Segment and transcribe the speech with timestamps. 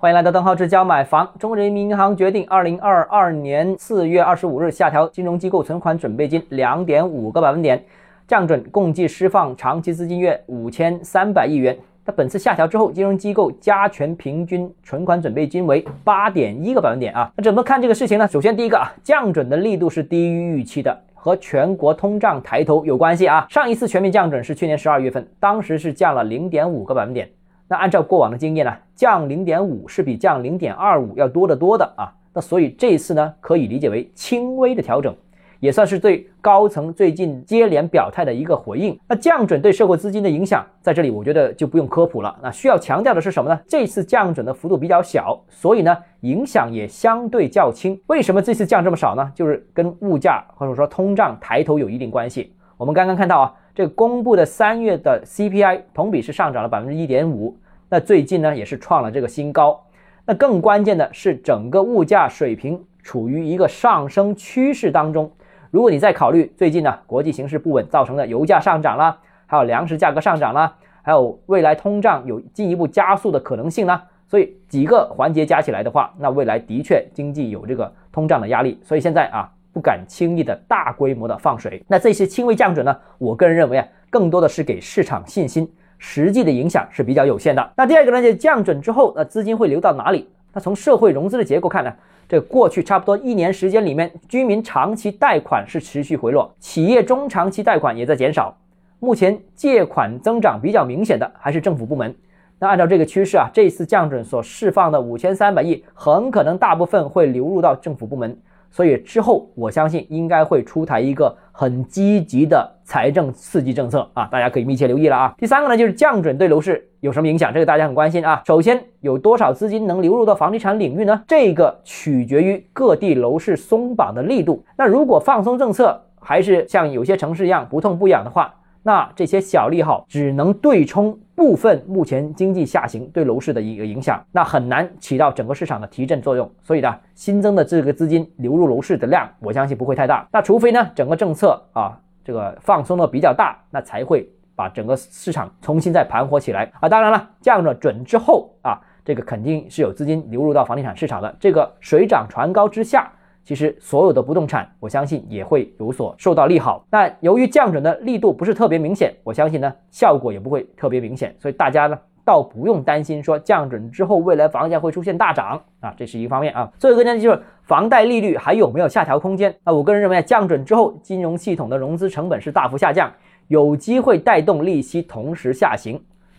[0.00, 1.28] 欢迎来到邓浩之教买房。
[1.40, 7.82] 中国人民银行决定，二零二二年四月二十五日下调金融机构存款准备金两点五个百分点，
[8.24, 11.76] 降准共计释放长期资金约五千三百亿元。
[12.04, 17.32] 那本次下调之后，金融机构加权平均存款准备金为八点一个百分点啊。
[17.34, 18.28] 那怎么看这个事情呢？
[18.28, 23.44] 首先，第一个啊，降准的力度是低于预期的，和全国通胀抬头有关系啊。
[23.50, 27.28] 上一次全面降准是去年十二月份，当时是降了零点五个百分点。
[27.68, 32.10] 那按照过往的经验呢，降零点五是比降零点二五要多得多的啊。
[32.32, 35.14] 那所以这一次呢，可以理解为轻微的调整，
[35.60, 38.98] 也算是对高层最近接连表态的一个回应。
[39.06, 42.34] 那降准对社会资金的影响，在这里我觉得就不用科普了。
[42.42, 43.60] 那需要强调的是什么呢？
[43.66, 48.00] 这次降准的幅度比较小，所以呢，影响也相对较轻。
[48.06, 49.30] 为什么这次降这么少呢？
[49.34, 52.54] 就是跟物价或者说通胀抬头有一定关系。
[52.76, 53.54] 我们刚刚看到啊。
[53.78, 57.56] 这个公布的三月的 CPI 同比是上涨了百分之一点五，
[57.88, 59.80] 那最近呢也是创了这个新高。
[60.26, 65.30] 那更关键的是，整个物价水平处于一个上升趋势当中。
[65.70, 78.80] 如果你再考虑最近呢国际形势不稳造成的油价上涨啦，还有粮食价格上涨啦，还有未来通胀有进一步加速的可能性呢，所以几个环节加起来的话，那未来的确经济有这个通胀的压力。
[78.82, 79.52] 所以现在啊。
[79.78, 82.98] 不敢轻易的大规模的放水，那这些轻微降准呢？
[83.16, 87.72] 我个人认为啊，更多的是给市场信心，实际的影响是比较有限的。
[87.76, 90.28] 那第二个呢，就降准之后，那资金会流到哪里？
[90.52, 91.94] 那从社会融资的结构看呢，
[92.28, 98.52] 这过去差不多一年时间里面，居民长期贷款是持续回落，企业中长期贷款也在减少。
[98.98, 102.12] 目前借款增长比较明显的还是政府部门。
[102.58, 108.36] 那按照这个趋势啊，这次降准所释放的五千三百亿，很可能大部分会流入到政府部门。
[108.70, 115.34] 所以之后，我相信应该会出台一个很积极的财政刺激政策啊，大家可以密切留意了啊。
[115.38, 117.52] 第三个呢，就是降准对楼市有什么影响？
[117.52, 118.42] 这个大家很关心啊。
[118.46, 121.22] 首先，有多少资金能流入到房地产领域呢？
[121.26, 124.64] 这个取决于各地楼市松绑的力度。
[124.76, 131.18] 那如果放松政策，还是像有些城市一样不痛不痒的话，那这些小利好只能对冲。
[131.38, 136.50] 部分目前经济下行对楼市的一个影响，那很难起到整个市场的提振作用。
[136.60, 140.26] 所以呢，新增的这个资金流入楼市的量，我相信不会太大。
[140.32, 146.88] 那除非呢，整个政策啊这个放松的比较大，那才会把整个市场重新再盘活起来啊。
[146.88, 151.32] 当然了，降了准之后啊，这个肯定是有资金流入到房地产市场的。
[151.38, 153.12] 这个水涨船高之下。
[153.48, 156.84] 其实所有的不动产，我相信也会有所受到利好。
[156.90, 166.70] 那由于降准的力度不是特别明显，我相信呢效果也不会特别明显，所以大家呢倒不用担心说降准之后未来房价会出现大涨啊，这是一方面啊。
[166.78, 169.72] 最后一个呢就是房贷利率还有没有下调空间啊？
[169.72, 173.10] 我个人认为啊降准之后金融系统的融资成本是大幅下降，
[173.46, 175.98] 有机会带动利息同时下行。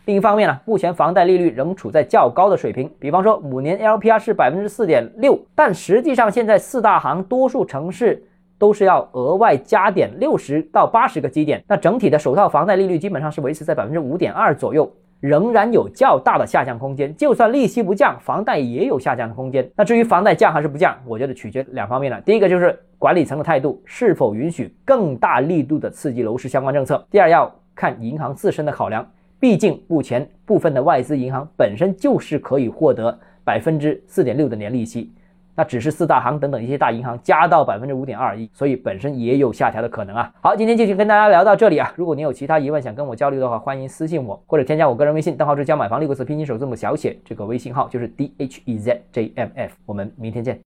[0.09, 8.23] 另一方面呢，目前房贷利率仍处在较高的水平，比方说五年 LPR 是百分之四点六，但实际上现在四大行多数城市
[8.57, 17.15] 都是要额外加点六十到八十个基点，那整体的首套房贷利率基本上是维持在百分之五点二左右，仍然有较大的下降空间。
[17.15, 19.69] 就算利息不降，房贷也有下降的空间。
[19.75, 22.19] 那至于房贷降还是不降，我觉得取决两方面了。
[22.21, 29.07] 第一个就是管理层的态度是否允许更大力度的刺激楼市相关政策，第二要看银行自身的考量。
[29.39, 35.11] 毕竟，目前部分的外资银行本身就是可以获得百分之四点六的年利息，
[35.55, 40.33] 那只是四大行等等一些大银行加到百分之五点二一，所以本身也有下调的可能啊。
[40.41, 41.93] 好，今天就先跟大家聊到这里啊。
[41.95, 49.73] 如果你有其他疑问想跟我交流的话，欢迎私信我或者添加我个人微信，账号是教买房六个字拼音首字母小写，这个微信号就是 d h e z j m f。
[49.85, 50.57] 我们明天见。